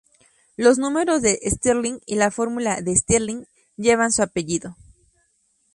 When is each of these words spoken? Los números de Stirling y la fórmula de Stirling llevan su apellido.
Los 0.57 0.79
números 0.79 1.21
de 1.21 1.39
Stirling 1.47 2.01
y 2.07 2.15
la 2.15 2.31
fórmula 2.31 2.81
de 2.81 2.95
Stirling 2.95 3.45
llevan 3.77 4.11
su 4.11 4.23
apellido. 4.23 4.75